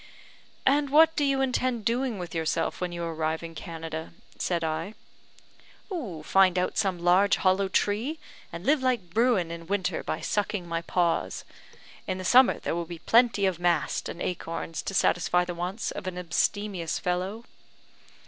"And 0.65 0.89
what 0.89 1.15
do 1.15 1.23
you 1.23 1.41
intend 1.41 1.85
doing 1.85 2.17
with 2.17 2.33
yourself 2.33 2.81
when 2.81 2.91
you 2.91 3.03
arrive 3.03 3.43
in 3.43 3.53
Canada?" 3.53 4.13
said 4.39 4.63
I. 4.63 4.95
"Find 6.23 6.57
out 6.57 6.75
some 6.75 6.97
large 6.97 7.35
hollow 7.35 7.67
tree, 7.67 8.17
and 8.51 8.65
live 8.65 8.81
like 8.81 9.11
Bruin 9.11 9.51
in 9.51 9.67
winter 9.67 10.01
by 10.01 10.19
sucking 10.19 10.67
my 10.67 10.81
paws. 10.81 11.45
In 12.07 12.17
the 12.17 12.25
summer 12.25 12.57
there 12.57 12.73
will 12.73 12.85
be 12.85 12.97
plenty 12.97 13.45
of 13.45 13.59
mast 13.59 14.09
and 14.09 14.23
acorns 14.23 14.81
to 14.81 14.95
satisfy 14.95 15.45
the 15.45 15.53
wants 15.53 15.91
of 15.91 16.07
an 16.07 16.17
abstemious 16.17 16.97
fellow." 16.97 17.43